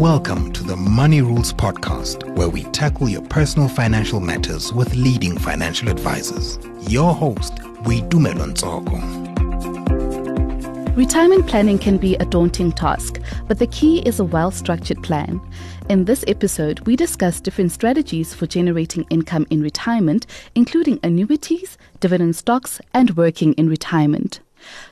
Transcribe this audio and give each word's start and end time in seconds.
Welcome 0.00 0.50
to 0.54 0.62
the 0.62 0.76
Money 0.76 1.20
Rules 1.20 1.52
Podcast, 1.52 2.24
where 2.34 2.48
we 2.48 2.62
tackle 2.72 3.06
your 3.06 3.20
personal 3.20 3.68
financial 3.68 4.18
matters 4.18 4.72
with 4.72 4.94
leading 4.94 5.36
financial 5.36 5.90
advisors. 5.90 6.58
Your 6.88 7.14
host, 7.14 7.56
Boitumelo 7.84 8.50
Ntsoko. 8.50 8.96
Retirement 10.96 11.46
planning 11.46 11.78
can 11.78 11.98
be 11.98 12.16
a 12.16 12.24
daunting 12.24 12.72
task, 12.72 13.20
but 13.46 13.58
the 13.58 13.66
key 13.66 13.98
is 14.06 14.18
a 14.18 14.24
well 14.24 14.50
structured 14.50 15.02
plan. 15.02 15.38
In 15.90 16.06
this 16.06 16.24
episode, 16.26 16.80
we 16.86 16.96
discuss 16.96 17.38
different 17.38 17.70
strategies 17.70 18.32
for 18.32 18.46
generating 18.46 19.04
income 19.10 19.46
in 19.50 19.60
retirement, 19.60 20.26
including 20.54 20.98
annuities, 21.02 21.76
dividend 22.00 22.36
stocks, 22.36 22.80
and 22.94 23.18
working 23.18 23.52
in 23.52 23.68
retirement. 23.68 24.40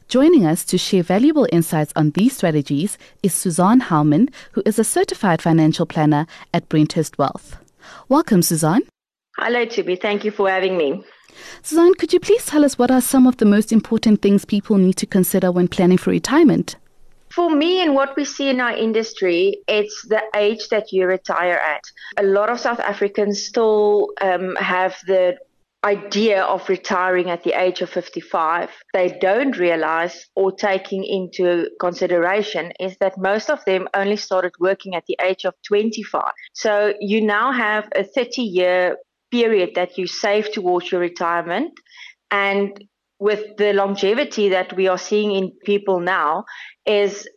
Joining 0.08 0.46
us 0.46 0.64
to 0.64 0.78
share 0.78 1.02
valuable 1.02 1.46
insights 1.52 1.92
on 1.94 2.10
these 2.10 2.36
strategies 2.36 2.98
is 3.22 3.32
Suzean 3.32 3.82
Hauman, 3.82 4.30
who 4.52 4.62
is 4.64 4.78
a 4.78 4.84
certified 4.84 5.42
financial 5.42 5.86
planner 5.86 6.26
at 6.54 6.68
Brenthurst 6.68 7.18
Wealth. 7.18 7.56
Welcome, 8.08 8.40
Suzean. 8.40 8.80
Hello, 9.36 9.66
Tubi. 9.66 10.00
Thank 10.00 10.24
you 10.24 10.30
for 10.30 10.48
having 10.48 10.76
me. 10.76 11.04
Suzean, 11.62 11.96
could 11.96 12.12
you 12.12 12.20
please 12.20 12.46
tell 12.46 12.64
us 12.64 12.78
what 12.78 12.90
are 12.90 13.00
some 13.00 13.26
of 13.26 13.36
the 13.36 13.44
most 13.44 13.72
important 13.72 14.22
things 14.22 14.44
people 14.44 14.76
need 14.76 14.96
to 14.96 15.06
consider 15.06 15.52
when 15.52 15.68
planning 15.68 15.98
for 15.98 16.10
retirement? 16.10 16.76
For 17.30 17.50
me 17.50 17.82
and 17.82 17.94
what 17.94 18.16
we 18.16 18.24
see 18.24 18.48
in 18.48 18.60
our 18.60 18.74
industry, 18.74 19.58
it's 19.68 20.02
the 20.08 20.22
age 20.34 20.68
that 20.70 20.92
you 20.92 21.06
retire 21.06 21.56
at. 21.56 21.82
A 22.16 22.22
lot 22.22 22.48
of 22.48 22.58
South 22.58 22.80
Africans 22.80 23.42
still 23.42 24.08
um, 24.20 24.56
have 24.56 24.96
the 25.06 25.36
idea 25.84 26.42
of 26.42 26.68
retiring 26.68 27.30
at 27.30 27.44
the 27.44 27.52
age 27.52 27.82
of 27.82 27.88
55 27.88 28.68
they 28.94 29.16
don't 29.20 29.56
realize 29.56 30.26
or 30.34 30.50
taking 30.50 31.04
into 31.04 31.70
consideration 31.78 32.72
is 32.80 32.96
that 32.98 33.16
most 33.16 33.48
of 33.48 33.64
them 33.64 33.86
only 33.94 34.16
started 34.16 34.52
working 34.58 34.96
at 34.96 35.04
the 35.06 35.16
age 35.22 35.44
of 35.44 35.54
25 35.68 36.32
so 36.52 36.94
you 36.98 37.20
now 37.20 37.52
have 37.52 37.88
a 37.94 38.02
30 38.02 38.42
year 38.42 38.96
period 39.30 39.70
that 39.74 39.98
you 39.98 40.06
save 40.06 40.52
towards 40.52 40.90
your 40.90 41.00
retirement. 41.00 41.72
And 42.30 42.84
with 43.18 43.56
the 43.56 43.72
longevity 43.72 44.48
that 44.50 44.74
we 44.76 44.88
are 44.88 44.98
seeing 44.98 45.32
in 45.32 45.52
people 45.64 46.00
now 46.00 46.44
is 46.86 47.28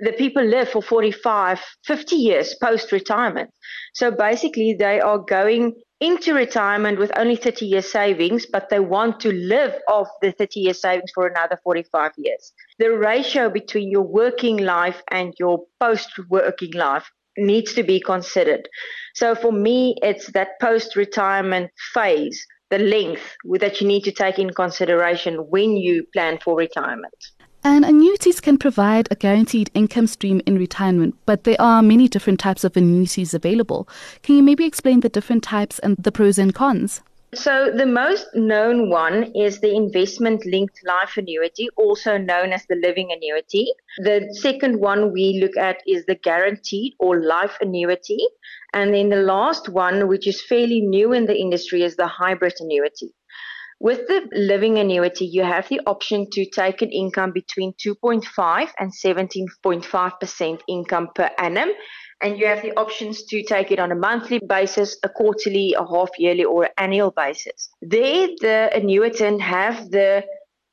the 0.00 0.12
people 0.12 0.44
live 0.44 0.68
for 0.68 0.82
45 0.82 1.60
50 1.86 2.16
years 2.16 2.54
post 2.62 2.92
retirement 2.92 3.50
so 3.94 4.10
basically 4.10 4.74
they 4.78 5.00
are 5.00 5.18
going 5.18 5.74
into 6.00 6.32
retirement 6.32 6.98
with 6.98 7.12
only 7.16 7.36
30 7.36 7.66
years 7.66 7.90
savings, 7.90 8.46
but 8.46 8.70
they 8.70 8.80
want 8.80 9.20
to 9.20 9.32
live 9.32 9.74
off 9.86 10.08
the 10.22 10.32
30 10.32 10.60
years 10.60 10.80
savings 10.80 11.10
for 11.14 11.26
another 11.26 11.58
45 11.62 12.12
years. 12.16 12.52
The 12.78 12.96
ratio 12.96 13.50
between 13.50 13.90
your 13.90 14.02
working 14.02 14.56
life 14.56 15.02
and 15.10 15.34
your 15.38 15.66
post 15.78 16.10
working 16.28 16.72
life 16.72 17.10
needs 17.36 17.74
to 17.74 17.82
be 17.82 18.00
considered. 18.00 18.68
So 19.14 19.34
for 19.34 19.52
me, 19.52 19.96
it's 20.02 20.32
that 20.32 20.58
post 20.60 20.96
retirement 20.96 21.70
phase, 21.92 22.46
the 22.70 22.78
length 22.78 23.36
that 23.58 23.80
you 23.80 23.86
need 23.86 24.04
to 24.04 24.12
take 24.12 24.38
in 24.38 24.50
consideration 24.50 25.36
when 25.50 25.76
you 25.76 26.04
plan 26.12 26.38
for 26.42 26.56
retirement. 26.56 27.14
And 27.62 27.84
annuities 27.84 28.40
can 28.40 28.56
provide 28.56 29.08
a 29.10 29.14
guaranteed 29.14 29.70
income 29.74 30.06
stream 30.06 30.40
in 30.46 30.56
retirement, 30.56 31.14
but 31.26 31.44
there 31.44 31.60
are 31.60 31.82
many 31.82 32.08
different 32.08 32.40
types 32.40 32.64
of 32.64 32.74
annuities 32.74 33.34
available. 33.34 33.86
Can 34.22 34.36
you 34.36 34.42
maybe 34.42 34.64
explain 34.64 35.00
the 35.00 35.10
different 35.10 35.42
types 35.42 35.78
and 35.78 35.96
the 35.98 36.10
pros 36.10 36.38
and 36.38 36.54
cons? 36.54 37.02
So, 37.32 37.70
the 37.70 37.86
most 37.86 38.26
known 38.34 38.90
one 38.90 39.30
is 39.36 39.60
the 39.60 39.72
investment 39.72 40.44
linked 40.46 40.80
life 40.84 41.16
annuity, 41.16 41.68
also 41.76 42.18
known 42.18 42.52
as 42.52 42.66
the 42.66 42.74
living 42.74 43.12
annuity. 43.12 43.72
The 43.98 44.34
second 44.40 44.80
one 44.80 45.12
we 45.12 45.38
look 45.40 45.56
at 45.56 45.80
is 45.86 46.04
the 46.06 46.16
guaranteed 46.16 46.94
or 46.98 47.22
life 47.22 47.56
annuity. 47.60 48.18
And 48.72 48.92
then 48.94 49.10
the 49.10 49.22
last 49.22 49.68
one, 49.68 50.08
which 50.08 50.26
is 50.26 50.42
fairly 50.42 50.80
new 50.80 51.12
in 51.12 51.26
the 51.26 51.36
industry, 51.36 51.82
is 51.82 51.94
the 51.94 52.08
hybrid 52.08 52.54
annuity. 52.58 53.12
With 53.82 54.08
the 54.08 54.28
living 54.32 54.78
annuity, 54.78 55.24
you 55.24 55.42
have 55.42 55.66
the 55.70 55.80
option 55.86 56.28
to 56.32 56.44
take 56.44 56.82
an 56.82 56.90
income 56.90 57.32
between 57.32 57.72
2.5 57.82 58.68
and 58.78 58.92
17.5% 58.92 60.60
income 60.68 61.08
per 61.14 61.30
annum. 61.38 61.70
And 62.22 62.38
you 62.38 62.46
have 62.46 62.60
the 62.60 62.72
options 62.78 63.24
to 63.24 63.42
take 63.42 63.72
it 63.72 63.78
on 63.78 63.90
a 63.90 63.94
monthly 63.94 64.38
basis, 64.46 64.98
a 65.02 65.08
quarterly, 65.08 65.74
a 65.78 65.86
half 65.86 66.10
yearly, 66.18 66.44
or 66.44 66.68
annual 66.76 67.10
basis. 67.10 67.70
There, 67.80 68.28
the 68.38 68.70
annuitant 68.74 69.40
have 69.40 69.90
the 69.90 70.24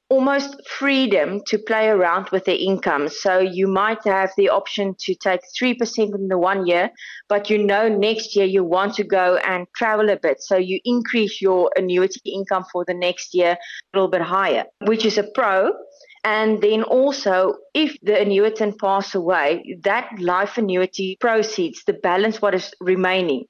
almost 0.10 0.56
freedom 0.68 1.42
to 1.48 1.58
play 1.58 1.88
around 1.88 2.30
with 2.32 2.46
their 2.46 2.58
income. 2.58 3.10
So 3.10 3.40
you 3.40 3.68
might 3.68 4.04
have 4.06 4.32
the 4.38 4.50
option 4.50 4.96
to 5.00 5.16
take 5.16 5.42
3% 5.62 6.16
in 6.16 6.28
the 6.30 6.38
one 6.38 6.66
year, 6.66 6.90
but 7.28 7.50
you 7.50 7.58
know 7.58 7.90
next 7.90 8.36
year 8.36 8.46
you 8.46 8.64
want 8.64 8.96
to 8.96 9.04
go 9.04 9.38
and 9.38 9.68
travel 9.76 10.10
a 10.10 10.18
bit. 10.18 10.42
So 10.42 10.56
you 10.56 10.80
increase 10.86 11.42
your 11.42 11.72
annuity 11.76 12.22
income 12.26 12.66
for 12.72 12.86
the 12.86 12.94
next 12.94 13.34
year 13.34 13.52
a 13.52 13.98
little 13.98 14.10
bit 14.10 14.22
higher, 14.22 14.66
which 14.86 15.06
is 15.06 15.18
a 15.18 15.24
pro. 15.24 15.74
And 16.24 16.62
then 16.62 16.84
also, 16.84 17.54
if 17.74 17.96
the 18.02 18.14
annuitant 18.14 18.80
pass 18.80 19.16
away, 19.16 19.78
that 19.84 20.10
life 20.20 20.58
annuity 20.58 21.18
proceeds, 21.22 21.84
the 21.86 21.94
balance 21.94 22.42
what 22.42 22.54
is 22.54 22.74
remaining, 22.82 23.46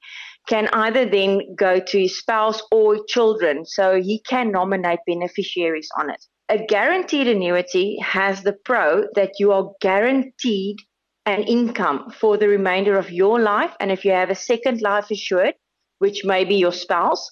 can 0.48 0.68
either 0.72 1.04
then 1.04 1.54
go 1.54 1.78
to 1.78 2.08
spouse 2.08 2.62
or 2.72 3.04
children. 3.06 3.64
So 3.64 4.00
he 4.00 4.20
can 4.20 4.50
nominate 4.50 5.00
beneficiaries 5.06 5.88
on 5.98 6.10
it. 6.10 6.24
A 6.48 6.64
guaranteed 6.64 7.28
annuity 7.28 7.98
has 8.00 8.42
the 8.42 8.56
pro 8.64 9.04
that 9.14 9.32
you 9.38 9.52
are 9.52 9.70
guaranteed 9.80 10.78
an 11.26 11.42
income 11.42 12.10
for 12.18 12.38
the 12.38 12.48
remainder 12.48 12.96
of 12.96 13.10
your 13.10 13.38
life. 13.38 13.74
And 13.80 13.92
if 13.92 14.04
you 14.04 14.12
have 14.12 14.30
a 14.30 14.34
second 14.34 14.80
life 14.80 15.10
assured, 15.10 15.54
which 15.98 16.24
may 16.24 16.44
be 16.44 16.54
your 16.54 16.72
spouse, 16.72 17.30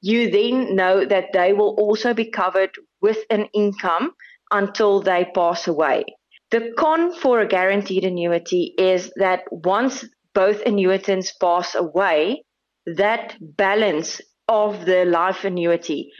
you 0.00 0.30
then 0.30 0.74
know 0.74 1.04
that 1.04 1.32
they 1.34 1.52
will 1.52 1.74
also 1.78 2.14
be 2.14 2.30
covered 2.30 2.70
with 3.02 3.18
an 3.28 3.48
income 3.52 4.12
until 4.50 5.02
they 5.02 5.26
pass 5.34 5.66
away. 5.66 6.04
The 6.50 6.72
con 6.78 7.12
for 7.12 7.40
a 7.40 7.46
guaranteed 7.46 8.04
annuity 8.04 8.74
is 8.78 9.12
that 9.16 9.42
once 9.50 10.04
both 10.34 10.64
annuitants 10.64 11.32
pass 11.38 11.74
away, 11.74 12.44
that 12.86 13.36
balance 13.40 14.20
of 14.48 14.84
the 14.84 15.04
life 15.04 15.44
annuity 15.44 16.12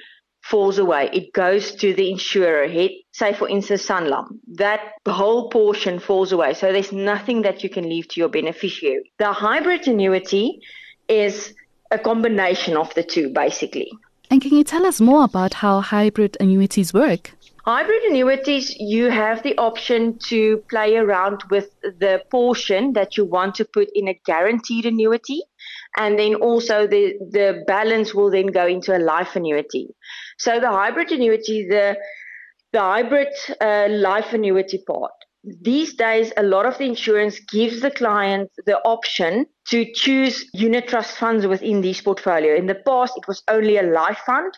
falls 0.43 0.79
away. 0.79 1.09
It 1.13 1.33
goes 1.33 1.75
to 1.77 1.95
the 1.95 2.11
insurer. 2.11 2.69
Say, 3.13 3.33
for 3.33 3.49
instance, 3.49 3.87
Sanlam. 3.87 4.41
That 4.55 4.81
whole 5.07 5.49
portion 5.49 5.99
falls 5.99 6.33
away. 6.33 6.55
So 6.55 6.71
there's 6.73 6.93
nothing 6.93 7.43
that 7.43 7.63
you 7.63 7.71
can 7.71 7.89
leave 7.89 8.09
to 8.09 8.21
your 8.21 8.29
beneficiary. 8.29 9.11
The 9.19 9.33
hybrid 9.33 9.89
annuity 9.89 10.61
is 11.09 11.55
a 11.91 11.99
combination 11.99 12.77
of 12.77 12.93
the 12.95 13.03
two, 13.03 13.31
basically. 13.31 13.91
And 14.31 14.43
can 14.43 14.55
you 14.55 14.65
tell 14.65 14.85
us 14.85 15.01
more 15.01 15.25
about 15.25 15.55
how 15.55 15.81
hybrid 15.81 16.37
annuities 16.41 16.93
work? 16.93 17.33
Hybrid 17.65 18.03
annuities, 18.03 18.77
you 18.79 19.09
have 19.09 19.43
the 19.43 19.57
option 19.57 20.19
to 20.27 20.59
play 20.69 20.97
around 20.97 21.45
with 21.51 21.71
the 21.83 22.23
portion 22.31 22.93
that 22.93 23.17
you 23.17 23.25
want 23.25 23.55
to 23.55 23.65
put 23.65 23.89
in 23.95 24.07
a 24.07 24.21
guaranteed 24.27 24.85
annuity. 24.85 25.41
And 25.97 26.19
then 26.19 26.35
also 26.35 26.87
the, 26.87 27.15
the 27.31 27.65
balance 27.67 28.15
will 28.15 28.31
then 28.31 28.49
go 28.49 28.67
into 28.67 28.95
a 28.95 28.99
life 28.99 29.35
annuity. 29.35 29.95
So 30.39 30.61
the 30.61 30.69
hybrid 30.69 31.11
annuity, 31.11 31.67
the 31.67 31.97
the 32.73 32.81
hybrid 32.81 33.29
uh, 33.61 33.87
life 33.89 34.33
annuity 34.33 34.83
part. 34.87 35.13
These 35.45 35.95
days, 35.95 36.33
a 36.37 36.43
lot 36.43 36.67
of 36.67 36.77
the 36.77 36.85
insurance 36.85 37.39
gives 37.39 37.81
the 37.81 37.91
client 37.91 38.51
the 38.67 38.79
option 38.79 39.47
to 39.69 39.87
choose 39.95 40.45
unit 40.53 40.89
trust 40.89 41.17
funds 41.17 41.47
within 41.47 41.83
these 41.83 42.03
portfolio. 42.03 42.57
In 42.57 42.67
the 42.67 42.75
past, 42.75 43.15
it 43.17 43.29
was 43.29 43.43
only 43.49 43.77
a 43.77 43.83
life 43.83 44.21
fund. 44.27 44.53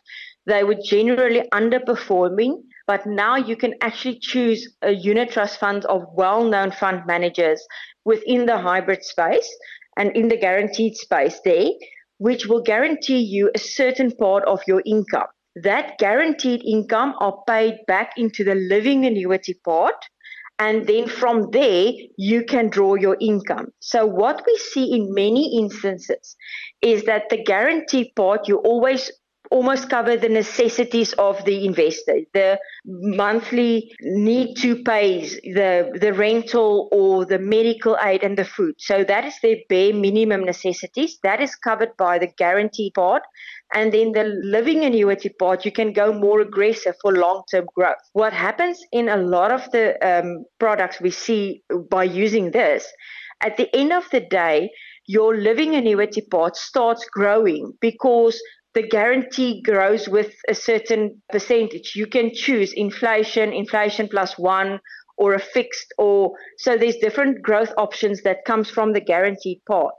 They 0.46 0.64
were 0.64 0.78
generally 0.82 1.42
underperforming, 1.52 2.62
but 2.86 3.06
now 3.06 3.36
you 3.36 3.56
can 3.56 3.74
actually 3.80 4.18
choose 4.18 4.74
a 4.82 4.92
unit 4.92 5.30
trust 5.30 5.58
fund 5.58 5.84
of 5.86 6.02
well-known 6.14 6.70
fund 6.70 7.02
managers 7.06 7.66
within 8.04 8.46
the 8.46 8.58
hybrid 8.58 9.04
space 9.04 9.48
and 9.96 10.16
in 10.16 10.28
the 10.28 10.36
guaranteed 10.36 10.96
space 10.96 11.40
there, 11.44 11.68
which 12.18 12.46
will 12.46 12.62
guarantee 12.62 13.18
you 13.18 13.50
a 13.54 13.58
certain 13.58 14.10
part 14.12 14.44
of 14.44 14.60
your 14.66 14.82
income 14.86 15.26
that 15.56 15.96
guaranteed 15.98 16.62
income 16.64 17.14
are 17.18 17.42
paid 17.46 17.78
back 17.86 18.12
into 18.18 18.44
the 18.44 18.54
living 18.54 19.06
annuity 19.06 19.54
part. 19.64 19.94
And 20.58 20.86
then 20.86 21.08
from 21.08 21.50
there, 21.50 21.92
you 22.16 22.44
can 22.44 22.68
draw 22.68 22.94
your 22.94 23.16
income. 23.20 23.72
So 23.80 24.06
what 24.06 24.42
we 24.46 24.56
see 24.56 24.94
in 24.94 25.14
many 25.14 25.58
instances 25.58 26.36
is 26.80 27.04
that 27.04 27.28
the 27.30 27.42
guarantee 27.42 28.12
part, 28.16 28.48
you 28.48 28.58
always 28.58 29.10
almost 29.50 29.88
cover 29.88 30.16
the 30.16 30.28
necessities 30.28 31.12
of 31.14 31.44
the 31.44 31.64
investor, 31.64 32.20
the 32.34 32.58
monthly 32.84 33.92
need 34.00 34.54
to 34.56 34.82
pay, 34.82 35.26
the, 35.42 35.96
the 36.00 36.12
rental 36.12 36.88
or 36.92 37.24
the 37.24 37.38
medical 37.38 37.96
aid 38.02 38.22
and 38.22 38.36
the 38.36 38.44
food. 38.44 38.74
So 38.78 39.04
that 39.04 39.24
is 39.24 39.34
their 39.42 39.56
bare 39.68 39.94
minimum 39.94 40.44
necessities. 40.44 41.18
That 41.22 41.40
is 41.40 41.54
covered 41.56 41.96
by 41.96 42.18
the 42.18 42.28
guarantee 42.38 42.92
part. 42.94 43.22
And 43.74 43.92
then 43.92 44.12
the 44.12 44.24
living 44.24 44.84
annuity 44.84 45.28
part, 45.28 45.64
you 45.64 45.72
can 45.72 45.92
go 45.92 46.12
more 46.12 46.40
aggressive 46.40 46.94
for 47.02 47.12
long 47.12 47.42
term 47.50 47.66
growth. 47.74 47.96
What 48.12 48.32
happens 48.32 48.80
in 48.92 49.08
a 49.08 49.16
lot 49.16 49.50
of 49.50 49.68
the 49.72 49.96
um, 50.06 50.44
products 50.60 51.00
we 51.00 51.10
see 51.10 51.62
by 51.90 52.04
using 52.04 52.52
this 52.52 52.86
at 53.42 53.56
the 53.56 53.74
end 53.76 53.92
of 53.92 54.08
the 54.10 54.20
day, 54.20 54.70
your 55.06 55.36
living 55.36 55.74
annuity 55.74 56.22
part 56.22 56.56
starts 56.56 57.06
growing 57.12 57.74
because 57.80 58.40
the 58.76 58.86
guarantee 58.86 59.62
grows 59.62 60.06
with 60.06 60.34
a 60.50 60.54
certain 60.54 61.22
percentage. 61.30 61.96
You 61.96 62.06
can 62.06 62.30
choose 62.34 62.74
inflation, 62.74 63.54
inflation 63.54 64.06
plus 64.06 64.36
one, 64.36 64.80
or 65.16 65.32
a 65.32 65.38
fixed, 65.38 65.94
or 65.96 66.34
so 66.58 66.76
there's 66.76 66.98
different 66.98 67.40
growth 67.40 67.72
options 67.78 68.22
that 68.24 68.44
comes 68.44 68.68
from 68.68 68.92
the 68.92 69.00
guaranteed 69.00 69.62
part. 69.66 69.94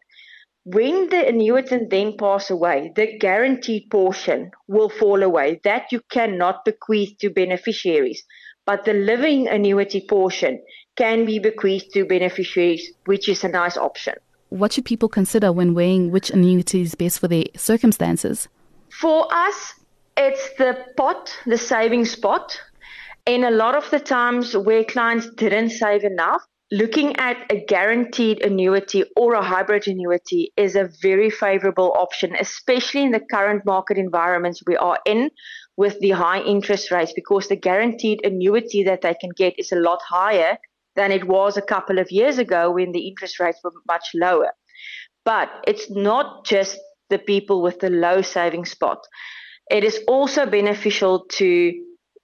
When 0.63 1.09
the 1.09 1.27
annuitant 1.27 1.89
then 1.89 2.17
pass 2.19 2.51
away, 2.51 2.91
the 2.95 3.17
guaranteed 3.17 3.89
portion 3.89 4.51
will 4.67 4.89
fall 4.89 5.23
away. 5.23 5.59
That 5.63 5.91
you 5.91 6.01
cannot 6.11 6.63
bequeath 6.63 7.17
to 7.21 7.31
beneficiaries. 7.31 8.23
But 8.67 8.85
the 8.85 8.93
living 8.93 9.47
annuity 9.47 10.05
portion 10.07 10.61
can 10.95 11.25
be 11.25 11.39
bequeathed 11.39 11.93
to 11.93 12.05
beneficiaries, 12.05 12.91
which 13.05 13.27
is 13.27 13.43
a 13.43 13.49
nice 13.49 13.77
option. 13.77 14.13
What 14.49 14.73
should 14.73 14.85
people 14.85 15.09
consider 15.09 15.51
when 15.51 15.73
weighing 15.73 16.11
which 16.11 16.29
annuity 16.29 16.81
is 16.81 16.93
best 16.93 17.19
for 17.19 17.27
their 17.27 17.45
circumstances? 17.55 18.47
For 18.99 19.27
us, 19.31 19.75
it's 20.15 20.49
the 20.57 20.85
pot, 20.97 21.37
the 21.45 21.57
savings 21.57 22.15
pot. 22.15 22.59
And 23.27 23.45
a 23.45 23.51
lot 23.51 23.75
of 23.75 23.89
the 23.91 23.99
times 23.99 24.55
where 24.57 24.83
clients 24.83 25.29
didn't 25.35 25.69
save 25.69 26.03
enough, 26.03 26.41
looking 26.71 27.15
at 27.17 27.37
a 27.51 27.63
guaranteed 27.65 28.43
annuity 28.43 29.03
or 29.15 29.33
a 29.33 29.43
hybrid 29.43 29.87
annuity 29.87 30.51
is 30.57 30.75
a 30.75 30.89
very 31.01 31.29
favorable 31.29 31.93
option, 31.95 32.35
especially 32.39 33.03
in 33.03 33.11
the 33.11 33.19
current 33.19 33.65
market 33.65 33.97
environments 33.97 34.63
we 34.65 34.75
are 34.77 34.99
in 35.05 35.29
with 35.75 35.99
the 35.99 36.11
high 36.11 36.41
interest 36.41 36.89
rates, 36.89 37.13
because 37.13 37.49
the 37.49 37.55
guaranteed 37.55 38.25
annuity 38.25 38.83
that 38.83 39.01
they 39.01 39.13
can 39.13 39.29
get 39.35 39.53
is 39.59 39.71
a 39.71 39.79
lot 39.79 39.99
higher 40.01 40.57
than 40.95 41.11
it 41.11 41.27
was 41.27 41.55
a 41.55 41.61
couple 41.61 41.99
of 41.99 42.11
years 42.11 42.39
ago 42.39 42.71
when 42.71 42.91
the 42.93 43.07
interest 43.07 43.39
rates 43.39 43.59
were 43.63 43.71
much 43.87 44.09
lower. 44.15 44.51
But 45.23 45.49
it's 45.67 45.89
not 45.91 46.45
just 46.45 46.79
the 47.09 47.19
people 47.19 47.61
with 47.61 47.79
the 47.79 47.89
low 47.89 48.21
saving 48.21 48.65
spot. 48.65 48.99
It 49.69 49.83
is 49.83 49.99
also 50.07 50.45
beneficial 50.45 51.25
to 51.31 51.73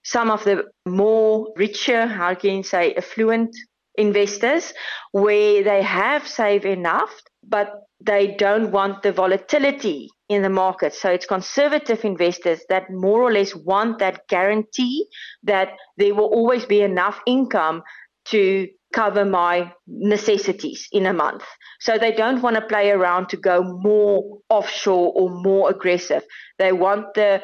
some 0.02 0.30
of 0.30 0.44
the 0.44 0.64
more 0.86 1.52
richer, 1.56 2.06
how 2.06 2.34
can 2.34 2.56
you 2.58 2.62
say, 2.62 2.94
affluent 2.94 3.54
investors 3.96 4.72
where 5.12 5.62
they 5.62 5.82
have 5.82 6.26
saved 6.26 6.64
enough, 6.64 7.10
but 7.42 7.72
they 8.00 8.34
don't 8.38 8.70
want 8.70 9.02
the 9.02 9.12
volatility 9.12 10.10
in 10.28 10.42
the 10.42 10.48
market. 10.48 10.94
So 10.94 11.10
it's 11.10 11.26
conservative 11.26 12.04
investors 12.04 12.60
that 12.68 12.90
more 12.90 13.22
or 13.22 13.32
less 13.32 13.54
want 13.54 13.98
that 14.00 14.26
guarantee 14.28 15.06
that 15.42 15.70
there 15.96 16.14
will 16.14 16.26
always 16.26 16.64
be 16.64 16.82
enough 16.82 17.20
income 17.26 17.82
to 18.26 18.68
cover 18.94 19.24
my 19.24 19.72
necessities 19.86 20.88
in 20.92 21.06
a 21.06 21.12
month. 21.12 21.42
So 21.80 21.98
they 21.98 22.12
don't 22.12 22.40
want 22.42 22.56
to 22.56 22.62
play 22.62 22.90
around 22.90 23.28
to 23.30 23.36
go 23.36 23.62
more 23.62 24.38
offshore 24.48 25.12
or 25.14 25.30
more 25.30 25.70
aggressive. 25.70 26.22
They 26.58 26.72
want 26.72 27.14
the 27.14 27.42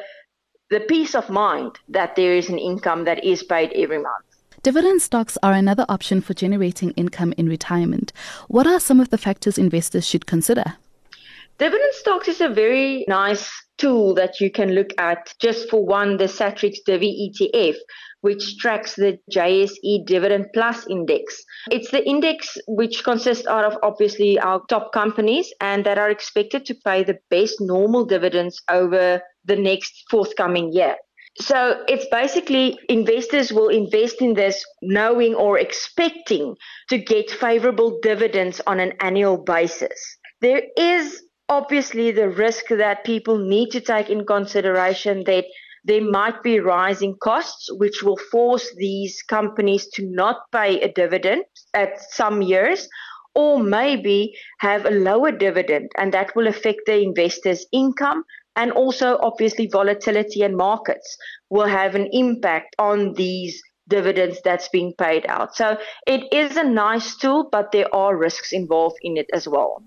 the 0.69 0.79
peace 0.79 1.15
of 1.15 1.29
mind 1.29 1.77
that 1.89 2.15
there 2.15 2.33
is 2.33 2.47
an 2.47 2.57
income 2.57 3.03
that 3.03 3.25
is 3.25 3.43
paid 3.43 3.73
every 3.73 3.97
month. 3.97 4.25
Dividend 4.63 5.01
stocks 5.01 5.37
are 5.43 5.51
another 5.51 5.85
option 5.89 6.21
for 6.21 6.33
generating 6.33 6.91
income 6.91 7.33
in 7.35 7.49
retirement. 7.49 8.13
What 8.47 8.67
are 8.67 8.79
some 8.79 9.01
of 9.01 9.09
the 9.09 9.17
factors 9.17 9.57
investors 9.57 10.07
should 10.07 10.25
consider? 10.25 10.77
Dividend 11.57 11.93
stocks 11.93 12.27
is 12.29 12.39
a 12.39 12.47
very 12.47 13.03
nice 13.07 13.51
tool 13.77 14.13
that 14.15 14.39
you 14.39 14.49
can 14.49 14.71
look 14.73 14.91
at 14.97 15.33
just 15.39 15.69
for 15.69 15.85
one, 15.85 16.17
the 16.17 16.25
Satrix 16.25 16.77
Divi 16.85 17.31
ETF, 17.33 17.75
which 18.21 18.57
tracks 18.57 18.95
the 18.95 19.19
JSE 19.31 20.05
Dividend 20.05 20.47
Plus 20.53 20.87
Index. 20.87 21.43
It's 21.69 21.91
the 21.91 22.07
index 22.07 22.57
which 22.67 23.03
consists 23.03 23.47
out 23.47 23.65
of 23.65 23.77
obviously 23.83 24.39
our 24.39 24.61
top 24.69 24.93
companies 24.93 25.51
and 25.59 25.85
that 25.85 25.97
are 25.97 26.09
expected 26.09 26.65
to 26.65 26.75
pay 26.85 27.03
the 27.03 27.19
best 27.29 27.59
normal 27.59 28.05
dividends 28.05 28.61
over 28.69 29.21
the 29.45 29.55
next 29.55 30.05
forthcoming 30.09 30.71
year. 30.71 30.95
So 31.39 31.83
it's 31.87 32.05
basically 32.11 32.77
investors 32.89 33.53
will 33.53 33.69
invest 33.69 34.21
in 34.21 34.33
this 34.33 34.63
knowing 34.81 35.33
or 35.33 35.57
expecting 35.57 36.55
to 36.89 36.97
get 36.97 37.31
favorable 37.31 37.99
dividends 38.01 38.59
on 38.67 38.79
an 38.79 38.93
annual 38.99 39.37
basis. 39.37 40.17
There 40.41 40.63
is 40.77 41.23
obviously 41.47 42.11
the 42.11 42.29
risk 42.29 42.67
that 42.69 43.05
people 43.05 43.37
need 43.37 43.71
to 43.71 43.81
take 43.81 44.09
in 44.09 44.25
consideration 44.25 45.23
that 45.25 45.45
there 45.83 46.01
might 46.01 46.43
be 46.43 46.59
rising 46.59 47.15
costs, 47.21 47.69
which 47.73 48.03
will 48.03 48.17
force 48.17 48.73
these 48.75 49.21
companies 49.23 49.87
to 49.93 50.05
not 50.05 50.37
pay 50.51 50.79
a 50.81 50.91
dividend 50.91 51.43
at 51.73 51.99
some 52.11 52.41
years, 52.41 52.87
or 53.33 53.63
maybe 53.63 54.33
have 54.59 54.85
a 54.85 54.91
lower 54.91 55.31
dividend, 55.31 55.89
and 55.97 56.13
that 56.13 56.35
will 56.35 56.47
affect 56.47 56.81
the 56.85 56.99
investors' 56.99 57.65
income. 57.71 58.23
And 58.55 58.71
also, 58.73 59.17
obviously, 59.21 59.67
volatility 59.67 60.43
in 60.43 60.57
markets 60.57 61.17
will 61.49 61.67
have 61.67 61.95
an 61.95 62.09
impact 62.11 62.75
on 62.77 63.13
these 63.13 63.61
dividends 63.87 64.39
that's 64.43 64.67
being 64.69 64.93
paid 64.97 65.25
out. 65.27 65.55
So 65.55 65.77
it 66.05 66.31
is 66.33 66.57
a 66.57 66.63
nice 66.63 67.15
tool, 67.15 67.47
but 67.51 67.71
there 67.71 67.93
are 67.95 68.15
risks 68.15 68.51
involved 68.51 68.97
in 69.01 69.17
it 69.17 69.27
as 69.33 69.47
well. 69.47 69.83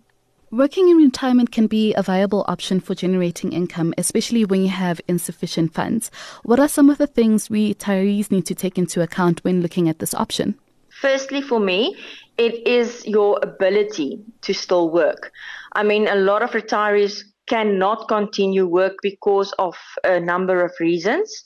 Working 0.55 0.89
in 0.89 0.99
retirement 0.99 1.51
can 1.51 1.67
be 1.67 1.95
a 1.95 2.03
viable 2.05 2.45
option 2.47 2.79
for 2.79 2.95
generating 2.95 3.53
income, 3.53 3.93
especially 3.99 4.45
when 4.45 4.63
you 4.63 4.69
have 4.69 5.01
insufficient 5.09 5.75
funds. 5.75 6.13
What 6.45 6.61
are 6.61 6.69
some 6.69 6.91
of 6.91 6.99
the 6.99 7.09
things 7.09 7.49
retirees 7.49 8.31
need 8.31 8.47
to 8.47 8.55
take 8.55 8.79
into 8.79 9.03
account 9.03 9.43
when 9.43 9.63
looking 9.63 9.89
at 9.89 9.99
this 9.99 10.15
option? 10.15 10.55
Firstly, 10.91 11.43
for 11.43 11.59
me, 11.59 11.97
it 12.39 12.65
is 12.69 13.05
your 13.05 13.41
ability 13.43 14.21
to 14.43 14.55
still 14.55 14.91
work. 14.91 15.33
I 15.73 15.83
mean, 15.83 16.07
a 16.07 16.15
lot 16.15 16.41
of 16.41 16.53
retirees 16.53 17.25
cannot 17.49 18.07
continue 18.07 18.65
work 18.65 18.95
because 19.03 19.53
of 19.59 19.75
a 20.05 20.21
number 20.21 20.65
of 20.65 20.71
reasons. 20.79 21.43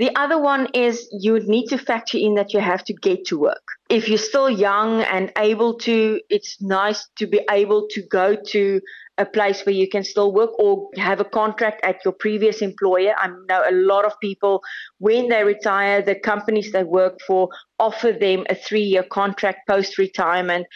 The 0.00 0.10
other 0.16 0.42
one 0.42 0.66
is 0.74 1.08
you 1.12 1.38
need 1.38 1.68
to 1.68 1.78
factor 1.78 2.18
in 2.18 2.34
that 2.34 2.52
you 2.52 2.58
have 2.58 2.82
to 2.86 2.92
get 2.92 3.24
to 3.26 3.38
work. 3.38 3.77
If 3.88 4.08
you're 4.08 4.18
still 4.18 4.50
young 4.50 5.00
and 5.02 5.32
able 5.38 5.78
to, 5.78 6.20
it's 6.28 6.60
nice 6.60 7.08
to 7.16 7.26
be 7.26 7.40
able 7.50 7.88
to 7.90 8.02
go 8.02 8.36
to 8.48 8.80
a 9.16 9.24
place 9.24 9.64
where 9.64 9.74
you 9.74 9.88
can 9.88 10.04
still 10.04 10.32
work 10.32 10.50
or 10.58 10.90
have 10.96 11.20
a 11.20 11.24
contract 11.24 11.80
at 11.84 12.04
your 12.04 12.12
previous 12.12 12.62
employer. 12.62 13.14
I 13.16 13.28
know 13.48 13.64
a 13.68 13.72
lot 13.72 14.04
of 14.04 14.12
people, 14.20 14.62
when 14.98 15.28
they 15.28 15.42
retire, 15.42 16.02
the 16.02 16.14
companies 16.14 16.70
they 16.70 16.84
work 16.84 17.18
for 17.26 17.48
offer 17.78 18.12
them 18.12 18.44
a 18.48 18.54
three 18.54 18.82
year 18.82 19.02
contract 19.02 19.66
post 19.68 19.98
retirement 19.98 20.66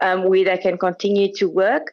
um, 0.00 0.28
where 0.28 0.44
they 0.44 0.58
can 0.58 0.78
continue 0.78 1.32
to 1.34 1.48
work. 1.48 1.92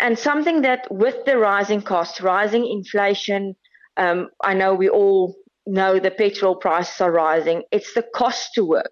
And 0.00 0.18
something 0.18 0.62
that 0.62 0.86
with 0.90 1.24
the 1.24 1.38
rising 1.38 1.82
costs, 1.82 2.20
rising 2.20 2.66
inflation, 2.66 3.54
um, 3.96 4.28
I 4.42 4.54
know 4.54 4.74
we 4.74 4.88
all 4.88 5.36
know 5.66 5.98
the 5.98 6.10
petrol 6.10 6.56
prices 6.56 7.00
are 7.00 7.12
rising. 7.12 7.62
It's 7.70 7.94
the 7.94 8.04
cost 8.14 8.54
to 8.54 8.64
work. 8.64 8.90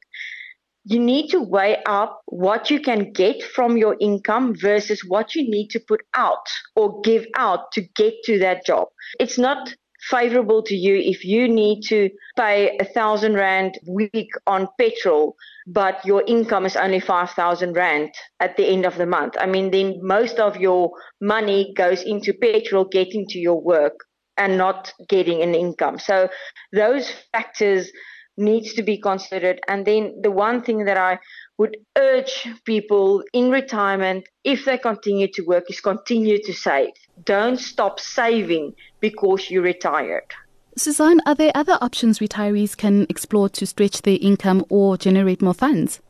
You 0.84 0.98
need 0.98 1.28
to 1.30 1.40
weigh 1.40 1.82
up 1.86 2.22
what 2.26 2.70
you 2.70 2.80
can 2.80 3.12
get 3.12 3.42
from 3.42 3.76
your 3.76 3.96
income 4.00 4.54
versus 4.56 5.04
what 5.06 5.34
you 5.34 5.48
need 5.48 5.68
to 5.70 5.80
put 5.80 6.02
out 6.14 6.46
or 6.74 7.00
give 7.02 7.26
out 7.36 7.70
to 7.72 7.82
get 7.94 8.14
to 8.24 8.38
that 8.40 8.66
job. 8.66 8.88
It's 9.20 9.38
not 9.38 9.74
favorable 10.10 10.62
to 10.64 10.74
you 10.74 10.96
if 10.96 11.24
you 11.24 11.48
need 11.48 11.82
to 11.82 12.10
pay 12.36 12.76
a 12.78 12.84
thousand 12.84 13.34
rand 13.34 13.78
week 13.86 14.30
on 14.46 14.68
petrol, 14.78 15.36
but 15.66 16.04
your 16.04 16.24
income 16.26 16.66
is 16.66 16.76
only 16.76 17.00
five 17.00 17.30
thousand 17.30 17.74
rand 17.74 18.12
at 18.40 18.56
the 18.56 18.66
end 18.66 18.84
of 18.84 18.96
the 18.96 19.06
month. 19.06 19.34
I 19.38 19.46
mean, 19.46 19.70
then 19.70 20.00
most 20.02 20.38
of 20.38 20.56
your 20.56 20.90
money 21.20 21.72
goes 21.76 22.02
into 22.02 22.32
petrol 22.32 22.84
getting 22.84 23.26
to 23.28 23.38
your 23.38 23.60
work 23.60 23.94
and 24.36 24.58
not 24.58 24.92
getting 25.08 25.42
an 25.42 25.54
income. 25.54 25.98
So 25.98 26.28
those 26.72 27.10
factors 27.32 27.90
needs 28.36 28.74
to 28.74 28.82
be 28.82 28.98
considered. 28.98 29.60
And 29.68 29.86
then 29.86 30.14
the 30.22 30.30
one 30.30 30.62
thing 30.62 30.84
that 30.84 30.96
I 30.96 31.18
would 31.58 31.76
urge 31.96 32.48
people 32.64 33.22
in 33.32 33.50
retirement, 33.50 34.28
if 34.44 34.64
they 34.64 34.78
continue 34.78 35.28
to 35.32 35.42
work, 35.42 35.64
is 35.68 35.80
continue 35.80 36.42
to 36.42 36.52
save. 36.52 36.92
Don't 37.24 37.58
stop 37.58 38.00
saving 38.00 38.74
because 39.00 39.50
you're 39.50 39.62
retired. 39.62 40.26
Suzean, 40.78 41.18
are 41.26 41.34
there 41.34 41.52
other 41.54 41.76
options 41.82 42.18
retirees 42.18 42.76
can 42.76 43.06
explore 43.10 43.48
to 43.50 43.66
stretch 43.66 44.02
their 44.02 44.18
income 44.20 44.64
or 44.70 44.96
generate 44.96 45.42
more 45.42 45.54
funds? 45.54 46.00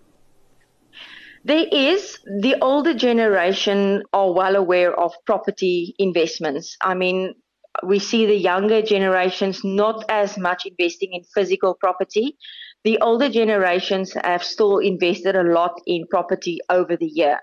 There 1.44 1.66
is. 1.72 2.20
The 2.40 2.56
older 2.62 2.94
generation 2.94 4.04
are 4.12 4.32
well 4.32 4.54
aware 4.54 4.94
of 4.94 5.12
property 5.26 5.96
investments. 5.98 6.76
I 6.80 6.94
mean, 6.94 7.34
we 7.82 7.98
see 7.98 8.26
the 8.26 8.36
younger 8.36 8.82
generations 8.82 9.62
not 9.64 10.04
as 10.08 10.38
much 10.38 10.66
investing 10.66 11.10
in 11.12 11.22
physical 11.34 11.74
property. 11.74 12.36
The 12.84 12.98
older 13.00 13.28
generations 13.28 14.14
have 14.24 14.42
still 14.42 14.78
invested 14.78 15.36
a 15.36 15.42
lot 15.42 15.80
in 15.86 16.06
property 16.10 16.58
over 16.68 16.96
the 16.96 17.06
year. 17.06 17.38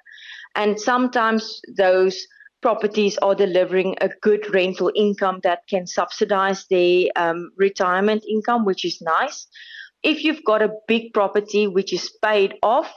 And 0.56 0.80
sometimes 0.80 1.62
those 1.78 2.26
properties 2.62 3.18
are 3.20 3.36
delivering 3.36 3.96
a 4.02 4.10
good 4.22 4.54
rental 4.54 4.92
income 4.96 5.40
that 5.44 5.60
can 5.70 5.88
subsidize 5.88 6.66
their 6.70 7.06
um, 7.16 7.52
retirement 7.58 8.24
income, 8.30 8.66
which 8.66 8.84
is 8.84 9.02
nice. 9.02 9.48
If 10.04 10.24
you've 10.24 10.44
got 10.46 10.62
a 10.62 10.74
big 10.88 11.14
property 11.14 11.68
which 11.68 11.94
is 11.94 12.12
paid 12.22 12.56
off, 12.62 12.92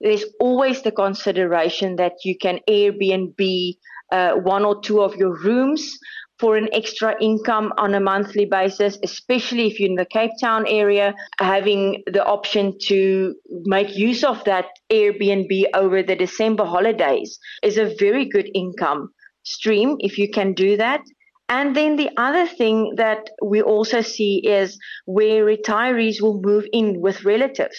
there's 0.00 0.24
always 0.40 0.82
the 0.82 0.90
consideration 0.90 1.96
that 1.96 2.14
you 2.24 2.36
can 2.36 2.58
Airbnb 2.68 3.76
uh, 4.10 4.34
one 4.34 4.64
or 4.64 4.80
two 4.80 5.00
of 5.00 5.16
your 5.16 5.34
rooms 5.38 5.98
for 6.42 6.56
an 6.56 6.68
extra 6.72 7.14
income 7.20 7.72
on 7.78 7.94
a 7.94 8.00
monthly 8.00 8.46
basis, 8.46 8.98
especially 9.04 9.68
if 9.68 9.78
you're 9.78 9.88
in 9.88 9.94
the 9.94 10.04
Cape 10.04 10.32
Town 10.40 10.66
area, 10.66 11.14
having 11.38 12.02
the 12.12 12.24
option 12.24 12.76
to 12.88 13.36
make 13.64 13.96
use 13.96 14.24
of 14.24 14.42
that 14.42 14.66
Airbnb 14.90 15.66
over 15.72 16.02
the 16.02 16.16
December 16.16 16.64
holidays 16.64 17.38
is 17.62 17.78
a 17.78 17.94
very 17.96 18.24
good 18.28 18.50
income 18.56 19.10
stream 19.44 19.94
if 20.00 20.18
you 20.18 20.28
can 20.28 20.52
do 20.52 20.76
that. 20.76 21.02
And 21.48 21.76
then 21.76 21.94
the 21.94 22.10
other 22.16 22.48
thing 22.48 22.94
that 22.96 23.30
we 23.40 23.62
also 23.62 24.00
see 24.00 24.42
is 24.44 24.76
where 25.04 25.44
retirees 25.44 26.20
will 26.20 26.40
move 26.42 26.64
in 26.72 27.00
with 27.00 27.24
relatives. 27.24 27.78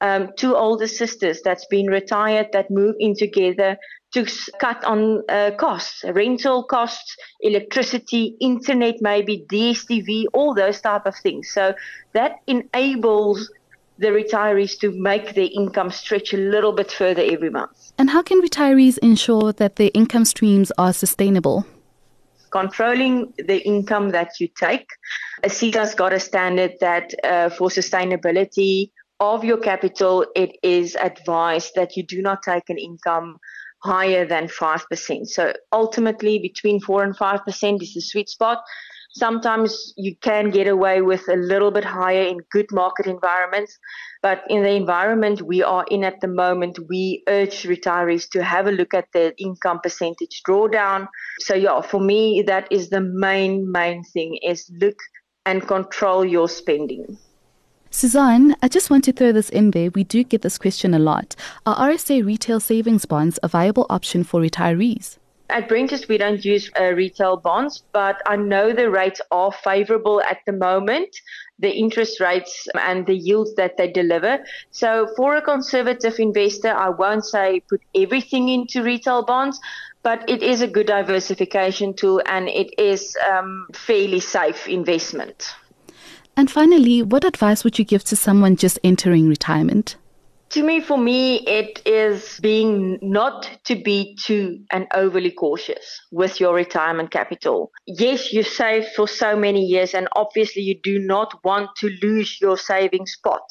Um, 0.00 0.30
two 0.38 0.56
older 0.56 0.86
sisters 0.86 1.42
that's 1.44 1.66
been 1.66 1.88
retired 1.88 2.48
that 2.52 2.70
move 2.70 2.94
in 3.00 3.14
together 3.16 3.76
to 4.12 4.26
cut 4.58 4.82
on 4.84 5.22
uh, 5.28 5.50
costs, 5.58 6.04
rental 6.12 6.64
costs, 6.64 7.16
electricity, 7.40 8.36
internet, 8.40 8.96
maybe 9.00 9.44
DSTV, 9.50 10.24
all 10.32 10.54
those 10.54 10.80
type 10.80 11.06
of 11.06 11.14
things. 11.16 11.50
So 11.50 11.74
that 12.12 12.36
enables 12.46 13.50
the 13.98 14.08
retirees 14.08 14.78
to 14.78 14.92
make 14.92 15.34
their 15.34 15.48
income 15.52 15.90
stretch 15.90 16.32
a 16.32 16.36
little 16.36 16.72
bit 16.72 16.90
further 16.90 17.22
every 17.22 17.50
month. 17.50 17.92
And 17.98 18.10
how 18.10 18.22
can 18.22 18.40
retirees 18.40 18.96
ensure 18.98 19.52
that 19.54 19.76
their 19.76 19.90
income 19.92 20.24
streams 20.24 20.72
are 20.78 20.92
sustainable? 20.92 21.66
controlling 22.50 23.32
the 23.36 23.58
income 23.66 24.10
that 24.10 24.40
you 24.40 24.48
take. 24.58 24.88
ASISA's 25.44 25.94
got 25.94 26.12
a 26.12 26.20
standard 26.20 26.72
that 26.80 27.12
uh, 27.24 27.50
for 27.50 27.68
sustainability 27.68 28.90
of 29.20 29.44
your 29.44 29.58
capital, 29.58 30.24
it 30.36 30.56
is 30.62 30.96
advised 30.96 31.72
that 31.74 31.96
you 31.96 32.02
do 32.02 32.22
not 32.22 32.42
take 32.42 32.68
an 32.68 32.78
income 32.78 33.38
higher 33.82 34.26
than 34.26 34.48
5%. 34.48 35.26
So 35.26 35.52
ultimately, 35.72 36.38
between 36.38 36.80
4 36.80 37.04
and 37.04 37.16
5% 37.16 37.82
is 37.82 37.94
the 37.94 38.00
sweet 38.00 38.28
spot. 38.28 38.62
Sometimes 39.12 39.94
you 39.96 40.14
can 40.16 40.50
get 40.50 40.68
away 40.68 41.00
with 41.00 41.28
a 41.28 41.36
little 41.36 41.70
bit 41.70 41.84
higher 41.84 42.22
in 42.22 42.38
good 42.52 42.66
market 42.70 43.06
environments, 43.06 43.76
but 44.22 44.42
in 44.48 44.62
the 44.62 44.72
environment 44.72 45.42
we 45.42 45.62
are 45.62 45.84
in 45.90 46.04
at 46.04 46.20
the 46.20 46.28
moment, 46.28 46.78
we 46.88 47.22
urge 47.26 47.62
retirees 47.62 48.28
to 48.30 48.44
have 48.44 48.66
a 48.66 48.72
look 48.72 48.92
at 48.94 49.06
the 49.14 49.34
income 49.38 49.80
percentage 49.82 50.42
drawdown. 50.46 51.08
So 51.40 51.54
yeah, 51.54 51.80
for 51.80 52.00
me, 52.00 52.44
that 52.46 52.68
is 52.70 52.90
the 52.90 53.00
main, 53.00 53.72
main 53.72 54.04
thing 54.04 54.38
is 54.42 54.70
look 54.78 54.98
and 55.46 55.66
control 55.66 56.24
your 56.24 56.48
spending. 56.48 57.18
Suzean, 57.98 58.54
I 58.62 58.68
just 58.68 58.90
want 58.90 59.02
to 59.06 59.12
throw 59.12 59.32
this 59.32 59.48
in 59.48 59.72
there. 59.72 59.90
We 59.90 60.04
do 60.04 60.22
get 60.22 60.42
this 60.42 60.56
question 60.56 60.94
a 60.94 61.00
lot. 61.00 61.34
Are 61.66 61.74
RSA 61.74 62.24
retail 62.24 62.60
savings 62.60 63.04
bonds 63.06 63.40
a 63.42 63.48
viable 63.48 63.86
option 63.90 64.22
for 64.22 64.40
retirees? 64.40 65.16
At 65.50 65.68
Brenthurst, 65.68 66.06
we 66.06 66.16
don't 66.16 66.44
use 66.44 66.70
uh, 66.80 66.92
retail 66.92 67.38
bonds, 67.38 67.82
but 67.90 68.22
I 68.24 68.36
know 68.36 68.72
the 68.72 68.88
rates 68.88 69.20
are 69.32 69.50
favorable 69.50 70.22
at 70.22 70.38
the 70.46 70.52
moment, 70.52 71.08
the 71.58 71.72
interest 71.72 72.20
rates 72.20 72.68
and 72.74 73.04
the 73.04 73.16
yields 73.16 73.56
that 73.56 73.76
they 73.76 73.90
deliver. 73.90 74.44
So, 74.70 75.08
for 75.16 75.34
a 75.34 75.42
conservative 75.42 76.20
investor, 76.20 76.70
I 76.70 76.90
won't 76.90 77.24
say 77.24 77.62
put 77.68 77.82
everything 77.96 78.48
into 78.48 78.84
retail 78.84 79.24
bonds, 79.24 79.58
but 80.04 80.22
it 80.30 80.44
is 80.44 80.62
a 80.62 80.68
good 80.68 80.86
diversification 80.86 81.94
tool 81.94 82.22
and 82.26 82.48
it 82.48 82.78
is 82.78 83.16
um, 83.28 83.66
fairly 83.74 84.20
safe 84.20 84.68
investment. 84.68 85.52
And 86.38 86.48
finally, 86.48 87.02
what 87.02 87.24
advice 87.24 87.64
would 87.64 87.80
you 87.80 87.84
give 87.84 88.04
to 88.04 88.14
someone 88.14 88.54
just 88.54 88.78
entering 88.84 89.28
retirement? 89.28 89.96
To 90.50 90.62
me, 90.62 90.80
for 90.80 90.96
me, 90.96 91.40
it 91.40 91.82
is 91.84 92.38
being 92.40 92.96
not 93.02 93.50
to 93.64 93.74
be 93.74 94.16
too 94.22 94.60
and 94.70 94.86
overly 94.94 95.32
cautious 95.32 96.00
with 96.12 96.38
your 96.38 96.54
retirement 96.54 97.10
capital. 97.10 97.72
Yes, 97.88 98.32
you 98.32 98.44
saved 98.44 98.86
for 98.94 99.08
so 99.08 99.34
many 99.34 99.64
years, 99.64 99.94
and 99.94 100.06
obviously, 100.14 100.62
you 100.62 100.78
do 100.80 101.00
not 101.00 101.34
want 101.42 101.70
to 101.78 101.90
lose 102.04 102.40
your 102.40 102.56
savings 102.56 103.16
pot. 103.24 103.42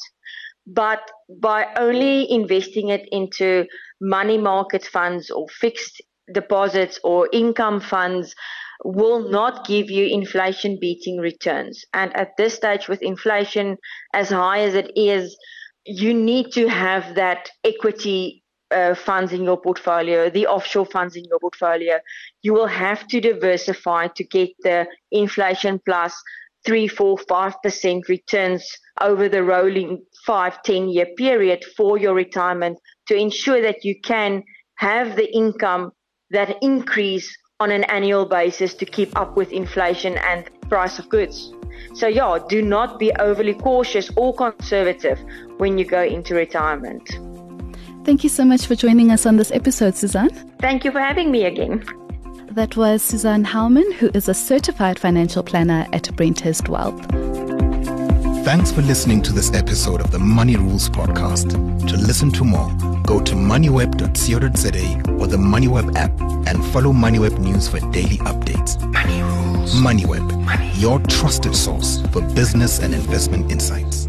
But 0.66 1.10
by 1.42 1.66
only 1.76 2.32
investing 2.32 2.88
it 2.88 3.06
into 3.12 3.66
money 4.00 4.38
market 4.38 4.82
funds 4.82 5.28
or 5.28 5.46
fixed 5.60 6.00
deposits 6.32 6.98
or 7.04 7.28
income 7.34 7.80
funds, 7.82 8.34
will 8.84 9.28
not 9.28 9.66
give 9.66 9.90
you 9.90 10.06
inflation 10.06 10.78
beating 10.80 11.18
returns. 11.18 11.84
And 11.92 12.14
at 12.16 12.36
this 12.36 12.54
stage, 12.54 12.88
with 12.88 13.02
inflation 13.02 13.76
as 14.14 14.30
high 14.30 14.60
as 14.60 14.74
it 14.74 14.92
is, 14.96 15.36
you 15.84 16.14
need 16.14 16.52
to 16.52 16.68
have 16.68 17.14
that 17.14 17.50
equity 17.64 18.44
uh, 18.70 18.94
funds 18.94 19.32
in 19.32 19.42
your 19.42 19.60
portfolio, 19.60 20.28
the 20.28 20.46
offshore 20.46 20.86
funds 20.86 21.16
in 21.16 21.24
your 21.24 21.38
portfolio. 21.38 21.98
You 22.42 22.52
will 22.52 22.66
have 22.66 23.06
to 23.08 23.20
diversify 23.20 24.08
to 24.08 24.24
get 24.24 24.50
the 24.60 24.86
inflation 25.10 25.80
plus 25.84 26.14
three, 26.66 26.88
four, 26.88 27.16
five 27.28 27.54
percent 27.62 28.08
returns 28.08 28.68
over 29.00 29.28
the 29.28 29.42
rolling 29.42 30.04
five, 30.26 30.62
ten 30.62 30.88
year 30.88 31.06
period 31.16 31.64
for 31.76 31.96
your 31.96 32.14
retirement 32.14 32.78
to 33.06 33.16
ensure 33.16 33.62
that 33.62 33.84
you 33.84 33.94
can 34.04 34.42
have 34.76 35.16
the 35.16 35.34
income 35.34 35.92
that 36.30 36.56
increase 36.60 37.34
on 37.60 37.72
an 37.72 37.82
annual 37.84 38.24
basis 38.24 38.72
to 38.72 38.84
keep 38.84 39.16
up 39.18 39.36
with 39.36 39.50
inflation 39.50 40.16
and 40.18 40.48
price 40.68 41.00
of 41.00 41.08
goods. 41.08 41.52
So 41.92 42.06
yeah, 42.06 42.38
do 42.48 42.62
not 42.62 43.00
be 43.00 43.12
overly 43.14 43.54
cautious 43.54 44.10
or 44.16 44.32
conservative 44.32 45.18
when 45.56 45.76
you 45.76 45.84
go 45.84 46.00
into 46.00 46.36
retirement. 46.36 47.18
Thank 48.04 48.22
you 48.22 48.30
so 48.30 48.44
much 48.44 48.66
for 48.66 48.76
joining 48.76 49.10
us 49.10 49.26
on 49.26 49.36
this 49.36 49.50
episode, 49.50 49.94
Suzean. 49.94 50.30
Thank 50.60 50.84
you 50.84 50.92
for 50.92 51.00
having 51.00 51.32
me 51.32 51.46
again. 51.46 51.84
That 52.52 52.76
was 52.76 53.02
Suzean 53.02 53.44
Hauman, 53.44 53.92
who 53.94 54.08
is 54.14 54.28
a 54.28 54.34
certified 54.34 54.98
financial 54.98 55.42
planner 55.42 55.84
at 55.92 56.04
Brenthurst 56.04 56.68
Wealth. 56.68 57.17
Thanks 58.48 58.72
for 58.72 58.80
listening 58.80 59.20
to 59.24 59.32
this 59.34 59.52
episode 59.52 60.00
of 60.00 60.10
the 60.10 60.18
Money 60.18 60.56
Rules 60.56 60.88
Podcast. 60.88 61.50
To 61.86 61.96
listen 61.98 62.30
to 62.30 62.44
more, 62.44 62.72
go 63.02 63.20
to 63.20 63.34
moneyweb.co.za 63.34 65.12
or 65.20 65.26
the 65.26 65.36
MoneyWeb 65.36 65.94
app 65.96 66.18
and 66.48 66.64
follow 66.72 66.92
MoneyWeb 66.92 67.38
News 67.40 67.68
for 67.68 67.78
daily 67.90 68.16
updates. 68.24 68.80
Money 68.90 69.20
Rules. 69.20 69.74
MoneyWeb, 69.74 70.44
Money. 70.46 70.70
your 70.76 70.98
trusted 71.00 71.54
source 71.54 72.00
for 72.10 72.22
business 72.22 72.78
and 72.78 72.94
investment 72.94 73.52
insights. 73.52 74.07